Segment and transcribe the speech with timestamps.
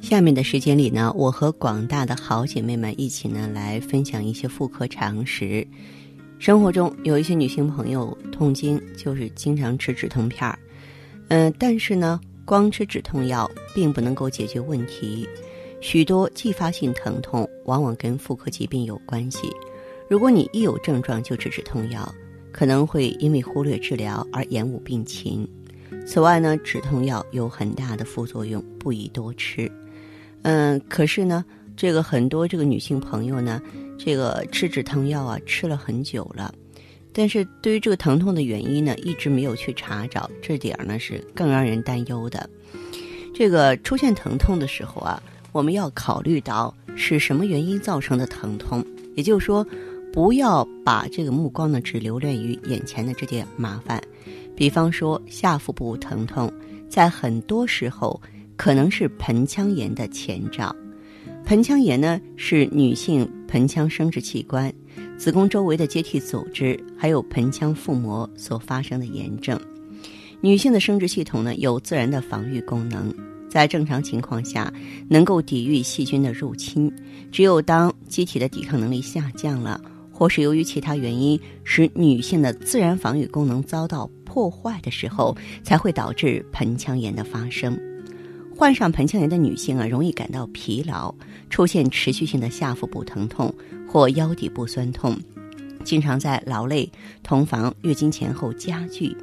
[0.00, 5.66] 下面的时间里呢，我和广大的好姐妹们一起呢来分享一些妇科常识。
[6.38, 10.58] 生活中有一些女性朋友痛经就是经常吃止痛片儿，
[11.28, 15.28] 嗯，但是呢，光吃止痛药并不能够解决问题。
[15.80, 19.50] 许多继发性疼痛往往跟妇科疾病有关系。
[20.08, 22.10] 如果你一有症状就吃止痛药，
[22.50, 25.46] 可能会因为忽略治疗而延误病情。
[26.06, 29.70] 此外呢，止痛药有很大的副作用，不宜多吃。
[30.50, 31.44] 嗯，可是呢，
[31.76, 33.60] 这个很多这个女性朋友呢，
[33.98, 36.54] 这个吃止疼药啊，吃了很久了，
[37.12, 42.48] 但是对于这个疼痛的原因呢，一直没有去查找，这点儿呢是更让人担忧的。
[43.34, 48.82] 这个出现疼痛的时候啊，我们要考虑到是什么原因造成的疼痛，
[49.16, 49.62] 也就是说，
[50.14, 54.02] 不要把这个目光呢只留恋于眼前的这件麻烦。
[54.56, 56.50] 比方说下腹部疼痛，
[56.88, 58.18] 在很多时候。
[58.58, 60.74] 可能是盆腔炎的前兆。
[61.46, 64.70] 盆腔炎呢，是女性盆腔生殖器官、
[65.16, 69.58] 子宫周围的结缔组织，还有盆腔腹膜所发生的炎症。
[70.40, 73.14] 女性的生殖系统呢，有自然的防御功能，
[73.48, 74.70] 在正常情况下
[75.08, 76.92] 能够抵御细菌的入侵。
[77.32, 79.80] 只有当机体的抵抗能力下降了，
[80.12, 87.78] 或是由于其他原因使女性的自然防御功能遭到破坏的时候，才会导致盆腔炎的发生。
[88.58, 91.14] 患上盆腔炎的女性啊，容易感到疲劳，
[91.48, 93.54] 出现持续性的下腹部疼痛
[93.86, 95.16] 或腰底部酸痛，
[95.84, 96.90] 经常在劳累、
[97.22, 99.16] 同房、月经前后加剧。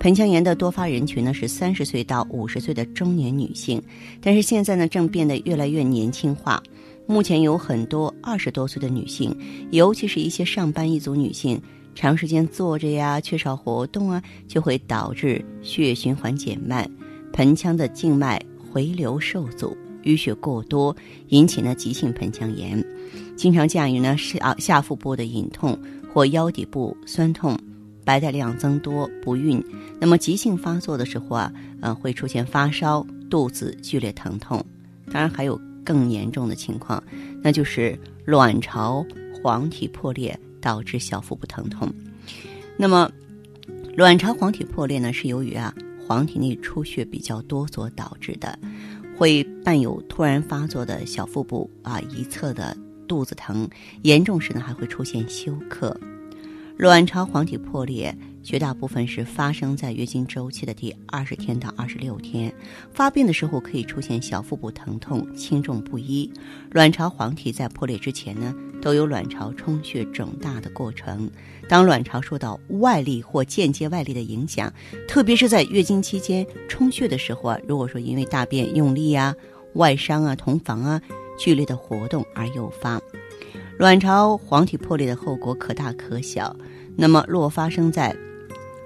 [0.00, 3.80] 盆腔炎的多发人群呢是三十岁到五十岁的中年女性，
[4.20, 6.60] 但是现在呢正变得越来越年轻化。
[7.06, 9.32] 目前有很多二十多岁的女性，
[9.70, 11.62] 尤其是一些上班一族女性，
[11.94, 16.90] 长时间坐着呀，缺少活动啊，就会导致血液循环减慢，
[17.32, 18.44] 盆腔的静脉。
[18.72, 20.96] 回流受阻，淤血过多，
[21.28, 22.82] 引起呢急性盆腔炎，
[23.36, 25.78] 经常见于呢下下腹部的隐痛
[26.10, 27.58] 或腰底部酸痛，
[28.02, 29.62] 白带量增多，不孕。
[30.00, 31.52] 那么急性发作的时候啊，
[31.82, 34.64] 呃会出现发烧、肚子剧烈疼痛。
[35.12, 37.02] 当然还有更严重的情况，
[37.42, 39.04] 那就是卵巢
[39.42, 41.92] 黄体破裂导致小腹部疼痛。
[42.78, 43.10] 那么
[43.94, 45.74] 卵巢黄体破裂呢，是由于啊。
[46.06, 48.58] 黄体内出血比较多所导致的，
[49.16, 52.76] 会伴有突然发作的小腹部啊一侧的
[53.06, 53.68] 肚子疼，
[54.02, 55.98] 严重时呢还会出现休克。
[56.82, 58.12] 卵巢黄体破裂
[58.42, 62.52] 绝大部分是发生在月经周期的第二十天到二十六天，
[62.92, 66.28] 发病的时候可以出现小腹部疼痛，轻重不一。
[66.72, 71.30] 卵巢黄体在破裂之前呢，都有卵巢充血肿大的过程。
[71.68, 74.72] 当卵巢受到外力或间接外力的影响，
[75.06, 79.32] 特别是在月经期间充血的时候啊，如果说因为大便用力啊、
[79.74, 81.00] 外伤啊、同房啊、
[81.38, 83.00] 剧烈的活动而诱发。
[83.78, 86.54] 卵巢黄体破裂的后果可大可小。
[86.96, 88.14] 那么，若发生在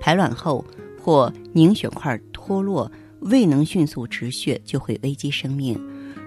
[0.00, 0.64] 排卵后
[1.02, 2.90] 或凝血块脱落
[3.20, 5.78] 未能迅速止血，就会危及生命。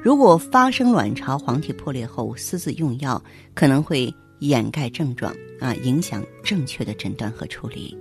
[0.01, 3.21] 如果发生卵巢黄体破裂后私自用药，
[3.53, 7.97] 可能会掩盖症状啊，影响正确的诊断和处理。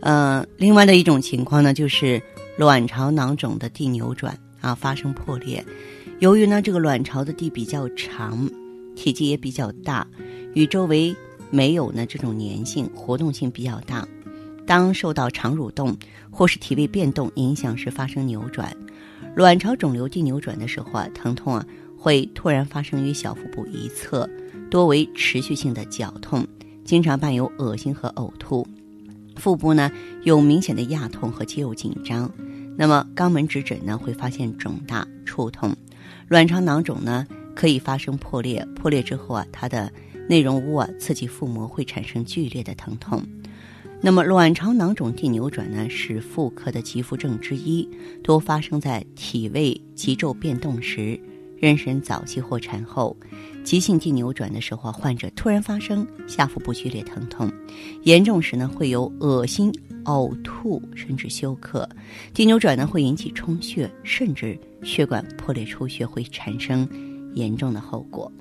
[0.00, 2.20] 呃，另外的一种情况呢，就是
[2.56, 5.64] 卵巢囊肿的蒂扭转啊，发生破裂。
[6.20, 8.48] 由于呢，这个卵巢的蒂比较长。
[8.94, 10.06] 体积也比较大，
[10.52, 11.16] 与周围
[11.52, 14.08] 没有呢这种粘性，活动性比较大。
[14.66, 15.96] 当受到肠蠕动
[16.30, 18.74] 或是体位变动影响时发生扭转，
[19.36, 21.64] 卵巢肿瘤蒂扭转的时候啊，疼痛啊
[21.98, 24.28] 会突然发生于小腹部一侧，
[24.70, 26.46] 多为持续性的绞痛，
[26.84, 28.66] 经常伴有恶心和呕吐。
[29.36, 29.90] 腹部呢
[30.24, 32.30] 有明显的压痛和肌肉紧张。
[32.76, 35.76] 那么肛门指诊呢会发现肿大、触痛，
[36.28, 37.26] 卵巢囊肿呢。
[37.54, 39.92] 可以发生破裂，破裂之后啊，它的
[40.32, 43.22] 内容物啊刺激腹膜会产生剧烈的疼痛。
[44.00, 47.86] 那么卵巢囊肿地扭转呢，是妇科的急腹症之一，
[48.22, 51.20] 多发生在体位急骤变动时、
[51.60, 53.14] 妊娠早期或产后。
[53.62, 57.52] 急性地扭转的时候，患者突然发生下腹部剧烈疼痛，
[58.04, 59.70] 严重时呢会有恶心、
[60.04, 61.86] 呕吐，甚至休克。
[62.32, 66.88] 地扭转呢会引起充血，甚至血管破裂出血，会产生
[67.34, 68.32] 严重的后果。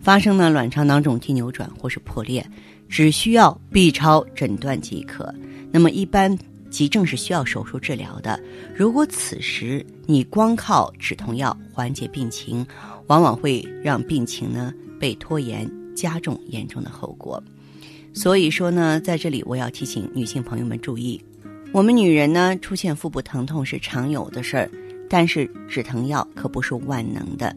[0.00, 2.44] 发生呢卵巢囊肿肌扭转或是破裂。
[2.88, 5.30] 只需要 B 超诊断即可。
[5.70, 6.34] 那么，一般
[6.70, 8.40] 急症是需要手术治疗的。
[8.74, 12.66] 如果此时你光靠止痛药缓解病情，
[13.06, 17.42] 往往会让病情呢被拖延，加重严重的后果。
[18.14, 21.22] 所以说呢，在这里我要提醒女性朋友们注意：
[21.72, 24.70] 我们女人呢出现腹部疼痛是常有的事儿，
[25.10, 27.54] 但是止疼药可不是万能的。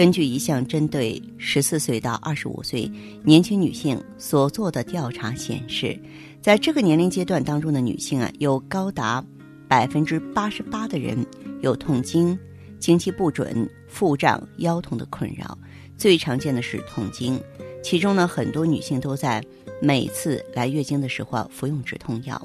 [0.00, 2.90] 根据一项针对十四岁到二十五岁
[3.22, 5.94] 年轻女性所做的调查显示，
[6.40, 9.22] 在这个年龄阶段当中的女性啊，有高达
[9.68, 11.22] 百分之八十八的人
[11.60, 12.38] 有痛经、
[12.78, 15.58] 经期不准、腹胀、腰痛的困扰。
[15.98, 17.38] 最常见的是痛经，
[17.84, 19.44] 其中呢，很多女性都在
[19.82, 22.40] 每次来月经的时候啊服用止痛药。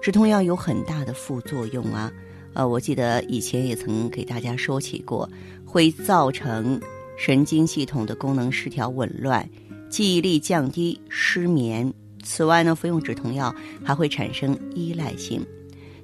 [0.00, 2.12] 止痛药有很大的副作用啊。
[2.56, 5.28] 呃，我记得以前也曾给大家说起过，
[5.66, 6.80] 会造成
[7.18, 9.46] 神经系统的功能失调、紊乱、
[9.90, 11.92] 记忆力降低、失眠。
[12.24, 13.54] 此外呢，服用止痛药
[13.84, 15.44] 还会产生依赖性。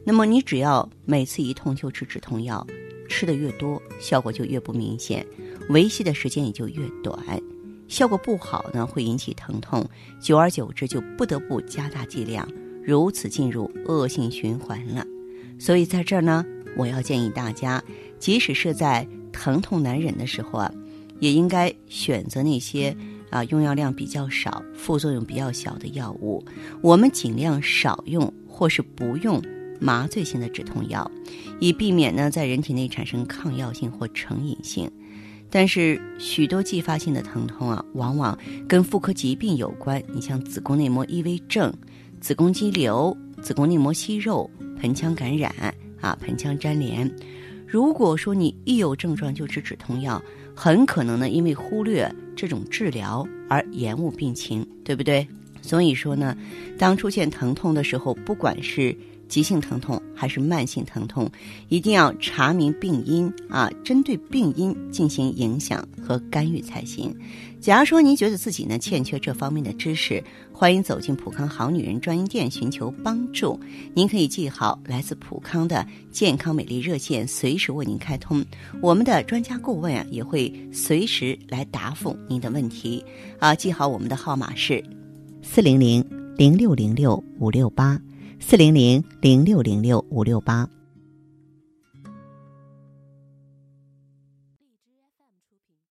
[0.05, 2.67] 那么你只要每次一痛就吃止痛药，
[3.09, 5.27] 吃的越多，效果就越不明显，
[5.71, 7.19] 维系的时间也就越短。
[7.89, 9.89] 效果不好呢，会引起疼痛，
[10.21, 12.47] 久而久之就不得不加大剂量，
[12.85, 15.07] 如此进入恶性循环了。
[15.63, 16.45] 所以在这儿呢，
[16.77, 17.81] 我要建议大家，
[18.19, 20.69] 即使是在疼痛难忍的时候啊，
[21.21, 22.97] 也应该选择那些
[23.31, 26.45] 啊用药量比较少、副作用比较小的药物。
[26.81, 29.41] 我们尽量少用或是不用
[29.79, 31.09] 麻醉性的止痛药，
[31.61, 34.91] 以避免呢在人体内产生抗药性或成瘾性。
[35.49, 38.37] 但是许多继发性的疼痛啊，往往
[38.67, 40.03] 跟妇科疾病有关。
[40.13, 41.73] 你像子宫内膜异位症、
[42.21, 44.51] 子宫肌瘤、子宫内膜息肉。
[44.83, 45.55] 盆腔感染
[46.01, 47.09] 啊，盆腔粘连。
[47.69, 50.21] 如果说你一有症状就吃止痛药，
[50.57, 55.25] 很可能呢，因为忽略这种治疗而延误病情，对不对？
[55.61, 56.37] 所以说呢，
[56.77, 58.93] 当出现疼痛的时候，不管是
[59.33, 61.27] 急性疼痛还是慢性疼痛，
[61.71, 67.17] 一定要查明病因啊，针对病因进行影响和干预才行。
[67.59, 73.59] 假如说您觉得自己呢欠缺这方面的知识，欢迎走进普康好女人专营店寻求帮助。
[73.95, 78.45] 您可以记好来自普康的健康美丽热线，随时为您开通。
[78.83, 83.03] 我们的专家顾问啊也会随时来答复您的问题。
[83.39, 84.85] 啊，记好我们的号码是
[85.41, 86.05] 四零零
[86.37, 87.99] 零六零六五六八。
[88.45, 90.69] 四零零零六零六五六八。